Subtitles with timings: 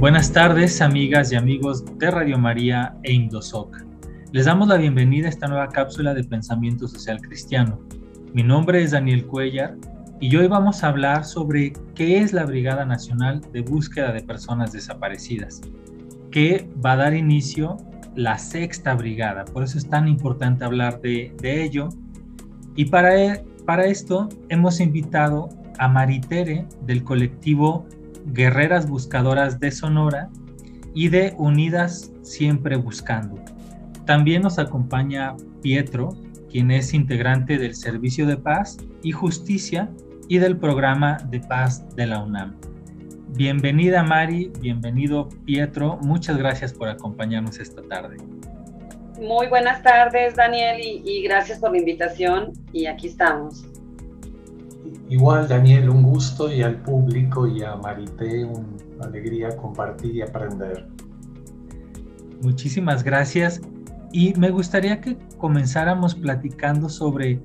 [0.00, 3.84] Buenas tardes, amigas y amigos de Radio María e Indosoc.
[4.32, 7.78] Les damos la bienvenida a esta nueva cápsula de pensamiento social cristiano.
[8.32, 9.76] Mi nombre es Daniel Cuellar
[10.18, 14.72] y hoy vamos a hablar sobre qué es la Brigada Nacional de Búsqueda de Personas
[14.72, 15.60] Desaparecidas,
[16.30, 17.76] que va a dar inicio
[18.14, 19.44] la sexta brigada.
[19.44, 21.90] Por eso es tan importante hablar de, ello.
[22.74, 27.86] Y para, e, para esto hemos invitado a Maritere del colectivo
[28.32, 30.28] Guerreras Buscadoras de Sonora
[30.94, 33.42] y de Unidas Siempre Buscando.
[34.06, 36.16] También nos acompaña Pietro,
[36.50, 39.90] quien es integrante del Servicio de Paz y Justicia
[40.28, 42.56] y del programa de paz de la UNAM.
[43.36, 48.16] Bienvenida Mari, bienvenido Pietro, muchas gracias por acompañarnos esta tarde.
[49.20, 53.64] Muy buenas tardes Daniel y, gracias por la invitación y aquí estamos.
[55.08, 60.86] Igual Daniel, un gusto y al público y a Marité una alegría compartir y aprender.
[62.42, 63.60] Muchísimas gracias
[64.12, 67.40] y me gustaría que comenzáramos platicando sobre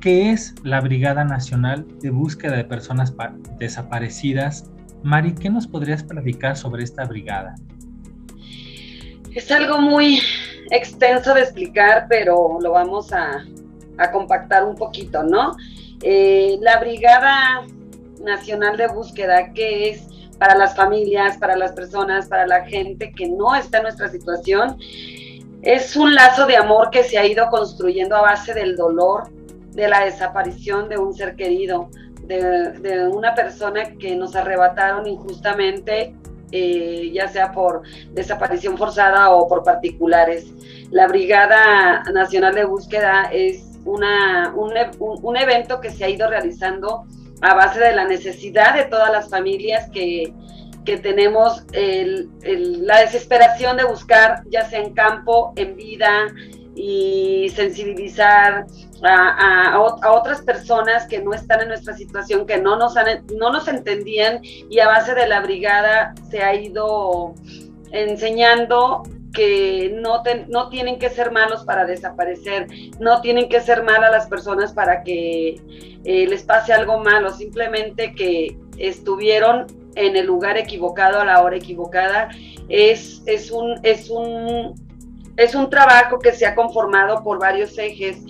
[0.00, 3.14] qué es la Brigada Nacional de Búsqueda de Personas
[3.58, 4.70] Desaparecidas
[5.06, 7.54] Mari, ¿qué nos podrías platicar sobre esta brigada?
[9.32, 10.20] Es algo muy
[10.70, 13.44] extenso de explicar, pero lo vamos a,
[14.12, 15.52] compactar un poquito, ¿no?
[16.02, 17.66] Eh, la Brigada
[18.20, 20.06] Nacional de Búsqueda, que es
[20.38, 24.78] para las familias, para las personas, para la gente que no está en nuestra situación,
[25.62, 29.30] es un lazo de amor que se ha ido construyendo a base del dolor,
[29.72, 31.90] de la desaparición de un ser querido,
[32.22, 36.14] de, una persona que nos arrebataron injustamente,
[36.52, 40.46] eh, ya sea por desaparición forzada o por particulares.
[40.90, 47.04] La Brigada Nacional de Búsqueda es una, un, evento que se ha ido realizando
[47.40, 50.34] a base de la necesidad de todas las familias que,
[51.02, 56.28] tenemos la desesperación de buscar, ya sea en campo, en vida,
[56.76, 58.66] y sensibilizar
[59.02, 62.94] a, otras personas que no están en nuestra situación, que no nos,
[63.34, 67.34] no nos entendían y a base de la brigada se ha ido
[67.92, 69.02] enseñando
[69.36, 74.26] que no, no tienen que ser malos para desaparecer, no tienen que ser malas las
[74.28, 75.60] personas para que
[76.04, 81.56] eh, les pase algo malo, simplemente que estuvieron en el lugar equivocado a la hora
[81.56, 82.30] equivocada.
[82.70, 84.74] Es, es, un, es un
[85.36, 88.24] es un trabajo que se ha conformado por varios ejes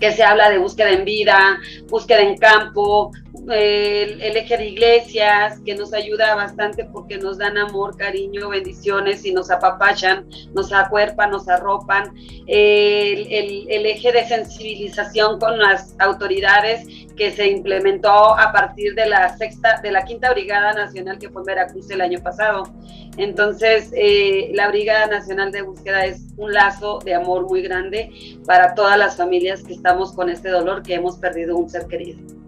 [0.00, 1.58] que se habla de búsqueda en vida,
[1.90, 7.96] búsqueda en campo, el, eje de iglesias, que nos ayuda bastante porque nos dan amor,
[7.96, 12.12] cariño, bendiciones y nos apapachan, nos acuerpan, nos arropan,
[12.46, 16.86] el, eje de sensibilización con las autoridades
[17.16, 21.42] que se implementó a partir de la sexta, de la quinta brigada nacional que fue
[21.42, 22.64] en Veracruz el año pasado.
[23.16, 28.74] Entonces, eh, la Brigada Nacional de Búsqueda es un lazo de amor muy grande para
[28.74, 32.39] todas las familias que estamos con este dolor que hemos perdido un ser querido.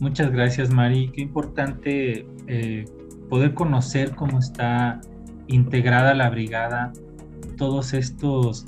[0.00, 1.10] Muchas gracias, Mari.
[1.10, 2.84] Qué importante eh,
[3.28, 5.00] poder conocer cómo está
[5.48, 6.92] integrada la brigada,
[7.56, 8.66] todos estos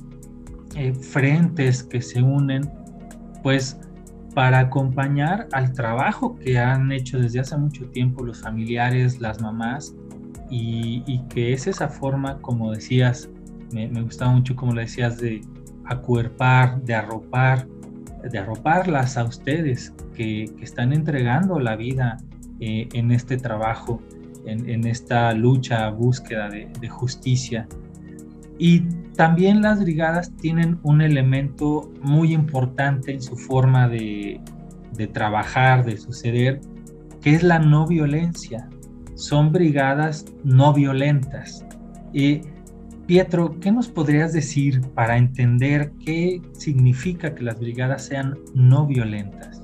[0.75, 2.69] eh, frentes que se unen,
[3.43, 3.79] pues
[4.35, 9.95] para acompañar al trabajo que han hecho desde hace mucho tiempo los familiares, las mamás,
[10.51, 13.31] y, que es esa forma, como decías,
[13.73, 15.43] me, gustaba mucho como lo decías, de
[15.85, 17.69] acuerpar, de arropar,
[18.23, 22.19] de arroparlas a ustedes que, están entregando la vida
[22.61, 24.01] eh, en este trabajo,
[24.47, 27.67] en, esta lucha, búsqueda de, justicia.
[28.59, 28.81] Y
[29.17, 34.41] también las brigadas tienen un elemento muy importante en su forma de,
[34.93, 36.61] de trabajar, de suceder,
[37.23, 38.69] que es la no violencia
[39.21, 41.65] son brigadas no violentas.
[42.13, 42.41] Y
[43.11, 49.61] Pietro, ¿qué nos podrías decir para entender qué significa que las brigadas sean no violentas?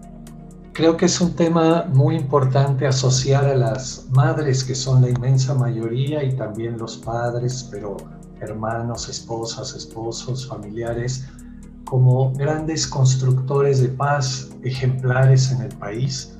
[0.73, 5.55] Creo que es un tema muy importante asociar a las madres, que son la inmensa
[5.55, 7.97] mayoría, y también los padres, pero
[8.41, 11.29] hermanos, esposas, esposos, familiares,
[11.85, 16.37] como grandes constructores de paz ejemplares en el país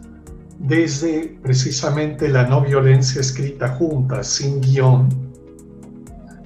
[0.59, 5.26] desde precisamente la no violencia escrita junta, sin guion,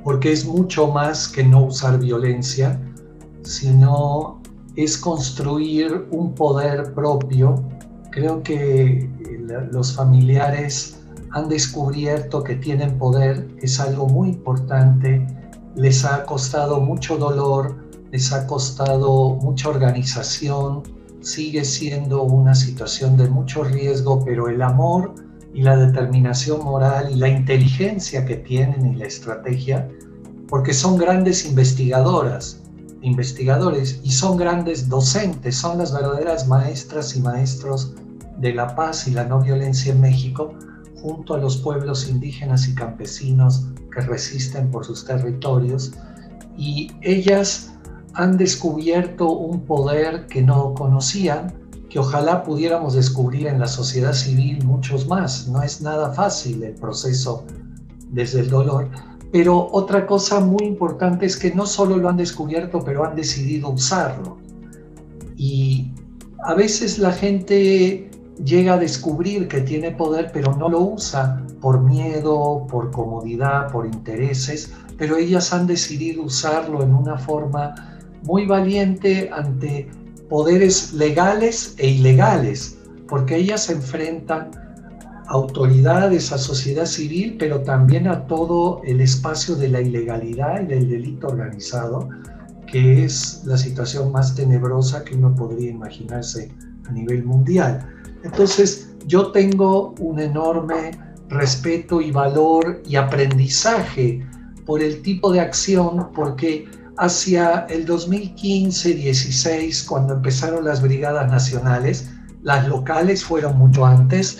[0.04, 2.80] porque es mucho más que no usar violencia,
[3.42, 4.40] sino
[4.76, 7.62] es construir un poder propio.
[8.10, 9.08] Creo que
[9.72, 11.00] los familiares
[11.32, 15.26] han descubierto que tienen poder, es algo muy importante,
[15.76, 17.76] les ha costado mucho dolor,
[18.10, 20.82] les ha costado mucha organización,
[21.20, 25.14] sigue siendo una situación de mucho riesgo, pero el amor
[25.52, 29.88] y la determinación moral y la inteligencia que tienen y la estrategia,
[30.48, 32.62] porque son grandes investigadoras,
[33.02, 37.94] investigadores y son grandes docentes, son las verdaderas maestras y maestros
[38.38, 40.54] de la paz y la no violencia en México,
[41.00, 45.92] junto a los pueblos indígenas y campesinos que resisten por sus territorios.
[46.56, 47.72] Y ellas
[48.14, 51.54] han descubierto un poder que no conocían,
[51.90, 55.48] que ojalá pudiéramos descubrir en la sociedad civil muchos más.
[55.48, 57.44] No es nada fácil el proceso
[58.08, 58.88] desde el dolor.
[59.32, 63.70] Pero otra cosa muy importante es que no solo lo han descubierto, pero han decidido
[63.70, 64.38] usarlo.
[65.36, 65.92] Y
[66.44, 68.08] a veces la gente
[68.44, 73.84] llega a descubrir que tiene poder, pero no lo usa por miedo, por comodidad, por
[73.86, 77.74] intereses, pero ellas han decidido usarlo en una forma
[78.22, 79.90] muy valiente ante
[80.30, 82.78] poderes legales e ilegales,
[83.08, 84.52] porque ellas enfrentan
[85.26, 90.66] a autoridades, a sociedad civil, pero también a todo el espacio de la ilegalidad y
[90.66, 92.08] del delito organizado,
[92.66, 96.50] que es la situación más tenebrosa que uno podría imaginarse
[96.88, 97.84] a nivel mundial.
[98.22, 100.92] Entonces, yo tengo un enorme
[101.28, 104.24] respeto y valor y aprendizaje
[104.64, 112.10] por el tipo de acción, porque hacia el 2015-16, cuando empezaron las brigadas nacionales,
[112.42, 114.38] las locales fueron mucho antes,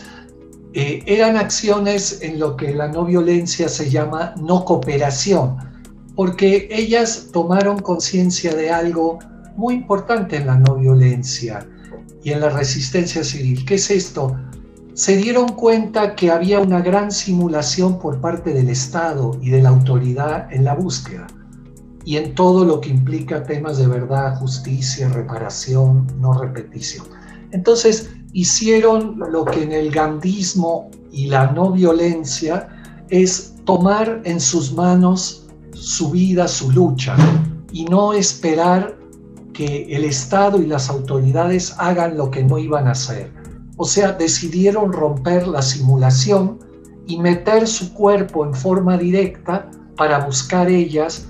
[0.73, 5.57] eh, eran acciones en lo que la no violencia se llama no cooperación,
[6.15, 9.19] porque ellas tomaron conciencia de algo
[9.57, 11.67] muy importante en la no violencia
[12.23, 13.65] y en la resistencia civil.
[13.65, 14.37] ¿Qué es esto?
[14.95, 19.71] Se dieron cuenta que había una gran simulación por parte del Estado y de la
[19.71, 21.27] autoridad en la búsqueda
[22.05, 27.07] y en todo lo que implica temas de verdad, justicia, reparación, no repetición.
[27.53, 32.69] Entonces hicieron lo que en el gandismo y la no violencia
[33.09, 37.17] es tomar en sus manos su vida, su lucha,
[37.73, 38.97] y no esperar
[39.53, 43.33] que el Estado y las autoridades hagan lo que no iban a hacer.
[43.77, 46.59] O sea, decidieron romper la simulación
[47.07, 51.29] y meter su cuerpo en forma directa para buscar ellas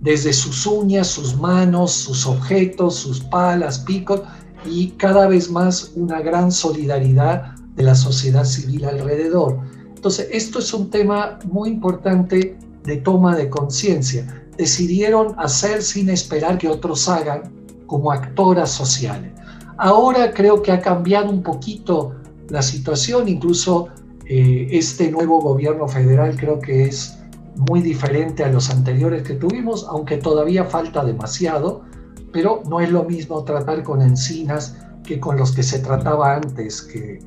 [0.00, 4.22] desde sus uñas, sus manos, sus objetos, sus palas, picos
[4.64, 9.58] y cada vez más una gran solidaridad de la sociedad civil alrededor.
[9.94, 14.44] Entonces, esto es un tema muy importante de toma de conciencia.
[14.56, 17.52] Decidieron hacer sin esperar que otros hagan
[17.86, 19.32] como actoras sociales.
[19.78, 22.14] Ahora creo que ha cambiado un poquito
[22.48, 23.88] la situación, incluso
[24.28, 27.16] eh, este nuevo gobierno federal creo que es
[27.56, 31.84] muy diferente a los anteriores que tuvimos, aunque todavía falta demasiado,
[32.32, 36.82] pero no es lo mismo tratar con encinas que con los que se trataba antes,
[36.82, 37.18] que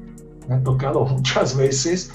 [0.47, 2.11] me han tocado muchas veces,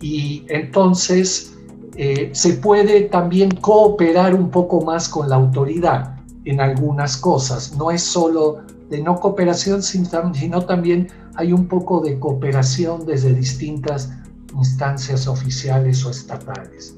[0.00, 1.56] y entonces
[1.96, 7.90] eh, se puede también cooperar un poco más con la autoridad en algunas cosas, no
[7.90, 14.10] es solo de no cooperación, sino también hay un poco de cooperación desde distintas
[14.54, 16.97] instancias oficiales o estatales.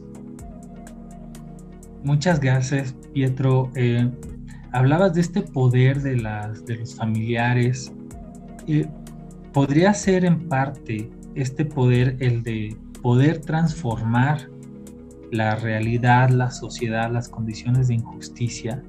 [2.02, 3.70] Muchas gracias, Pietro.
[3.74, 4.10] Eh,
[4.72, 7.92] hablabas de este poder de, las, de los familiares.
[8.66, 8.86] Eh,
[9.52, 14.48] ¿Podría ser en parte este poder el de poder transformar
[15.30, 18.82] la realidad, la sociedad, las condiciones de injusticia?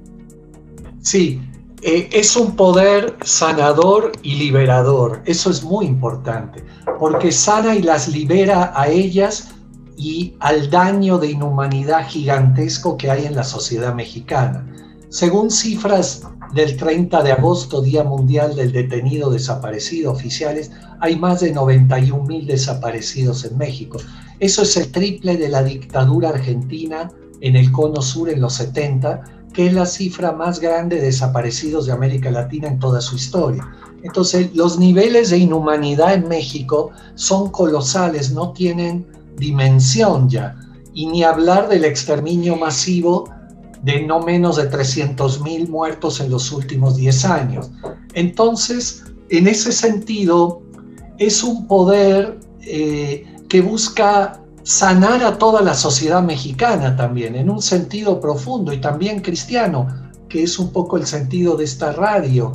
[1.00, 1.42] Sí,
[1.82, 5.22] eh, es un poder sanador y liberador.
[5.26, 6.64] Eso es muy importante,
[7.00, 9.51] porque sana y las libera a ellas
[9.98, 14.66] y al daño de inhumanidad gigantesco que hay en la sociedad mexicana.
[15.10, 21.52] Según cifras del 30 de agosto, Día Mundial del Detenido Desaparecido oficiales, hay más de
[21.52, 23.98] 91 mil desaparecidos en México.
[24.40, 29.22] Eso es el triple de la dictadura argentina en el cono sur en los 70,
[29.54, 33.68] que es la cifra más grande de desaparecidos de América Latina en toda su historia.
[34.04, 39.06] Entonces, los niveles de inhumanidad en México son colosales, no tienen
[39.38, 40.56] dimensión ya,
[40.94, 43.30] y ni hablar del exterminio masivo
[43.84, 47.72] de no menos de 300.000 muertos en los últimos 10 años.
[48.14, 50.62] Entonces, en ese sentido,
[51.18, 57.62] es un poder eh, que busca sanar a toda la sociedad mexicana también, en un
[57.62, 59.88] sentido profundo y también cristiano,
[60.30, 62.54] que es un poco el sentido de esta radio,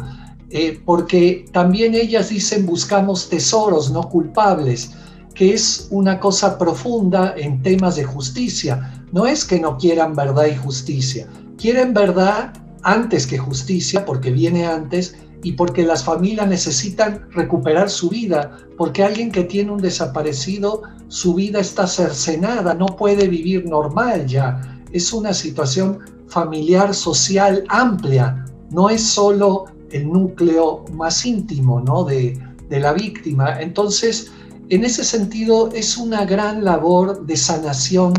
[0.51, 4.93] eh, porque también ellas dicen buscamos tesoros, no culpables
[5.37, 9.05] que es una cosa profunda en temas de justicia.
[9.13, 11.29] No es que no quieran verdad y justicia,
[11.59, 18.09] quieren verdad antes que justicia, porque viene antes, y porque las familias necesitan recuperar su
[18.09, 24.27] vida, porque alguien que tiene un desaparecido, su vida está cercenada, no puede vivir normal
[24.27, 24.81] ya.
[24.93, 32.05] Es una situación familiar, social amplia, no es solo el núcleo más íntimo ¿no?
[32.05, 33.61] de, de la víctima.
[33.61, 34.33] Entonces,
[34.69, 38.15] en ese sentido, es una gran labor de sanación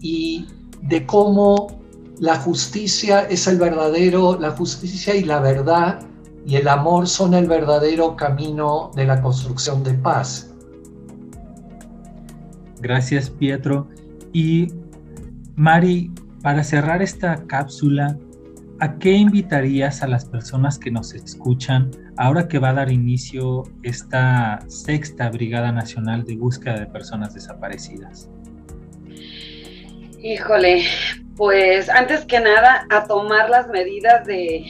[0.00, 0.46] y
[0.82, 1.80] de cómo
[2.18, 6.00] la justicia es el verdadero, la justicia y la verdad
[6.46, 10.52] y el amor son el verdadero camino de la construcción de paz.
[12.80, 13.88] Gracias, Pietro.
[14.32, 14.68] Y
[15.56, 16.10] Mari,
[16.42, 18.16] para cerrar esta cápsula,
[18.80, 23.62] ¿a qué invitarías a las personas que nos escuchan ahora que va a dar inicio
[23.82, 28.28] esta sexta Brigada Nacional de Búsqueda de Personas Desaparecidas?
[30.22, 30.84] Híjole,
[31.34, 34.66] pues antes que nada a tomar las medidas de,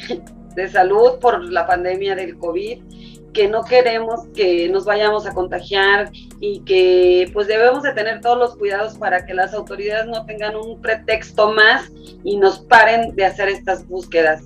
[0.54, 2.85] de salud por la pandemia del COVID,
[3.33, 8.38] que no queremos que nos vayamos a contagiar y que pues debemos de tener todos
[8.38, 11.90] los cuidados para que las autoridades no tengan un pretexto más
[12.23, 14.45] y nos paren de hacer estas búsquedas.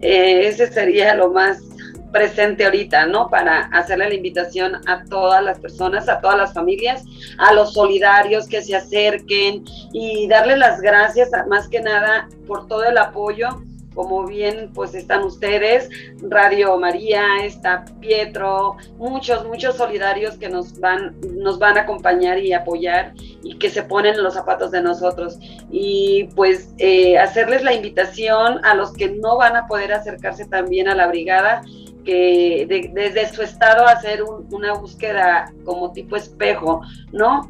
[0.00, 1.73] Eh, ese sería lo más
[2.14, 3.28] presente ahorita, ¿no?
[3.28, 7.02] Para hacerle la invitación a todas las personas, a todas las familias,
[7.38, 12.84] a los solidarios que se acerquen y darle las gracias más que nada por todo
[12.84, 13.48] el apoyo
[13.94, 15.88] como bien pues están ustedes,
[16.20, 22.52] Radio María, está Pietro, muchos, muchos solidarios que nos van, nos van a acompañar y
[22.52, 25.38] apoyar y que se ponen en los zapatos de nosotros.
[25.70, 30.88] Y pues eh, hacerles la invitación a los que no van a poder acercarse también
[30.88, 31.62] a la brigada,
[32.04, 36.82] que desde su estado hacer una búsqueda como tipo espejo,
[37.12, 37.48] ¿no?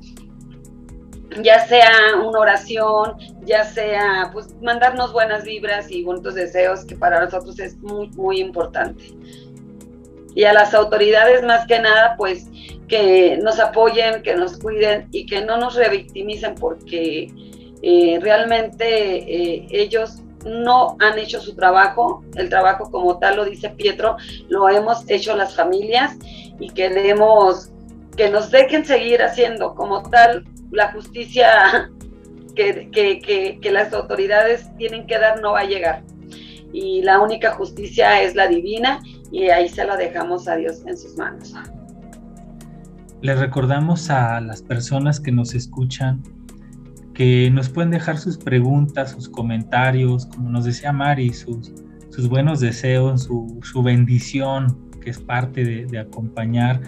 [1.42, 1.90] ya sea
[2.23, 7.76] una oración, ya sea pues mandarnos buenas vibras y bonitos deseos, que para nosotros es
[7.78, 9.04] muy, muy importante.
[10.34, 12.46] Y a las autoridades más que nada, pues
[12.88, 17.28] que nos apoyen, que nos cuiden y que no nos revictimicen porque
[17.82, 23.70] eh, realmente eh, ellos no han hecho su trabajo, el trabajo como tal lo dice
[23.70, 24.16] Pietro,
[24.48, 26.16] lo hemos hecho las familias
[26.58, 27.70] y queremos
[28.16, 31.90] que nos dejen seguir haciendo como tal la justicia
[32.54, 36.02] que, las autoridades tienen que dar no va a llegar.
[36.72, 40.96] Y la única justicia es la divina y ahí se la dejamos a Dios en
[40.96, 41.54] sus manos.
[43.20, 46.22] Les recordamos a las personas que nos escuchan
[47.14, 51.73] que nos pueden dejar sus preguntas, sus comentarios, como nos decía Mari, sus,
[52.11, 56.80] sus buenos deseos, su, bendición, que es parte de, de acompañar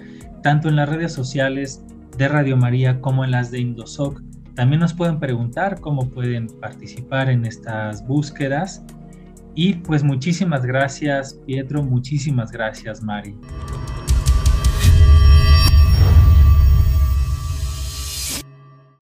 [0.43, 1.85] tanto en las redes sociales
[2.19, 4.21] de Radio María como en las de Indosoc.
[4.55, 8.85] También nos pueden preguntar cómo pueden participar en estas búsquedas.
[9.55, 13.37] Y pues muchísimas gracias, Pietro, muchísimas gracias, Mari.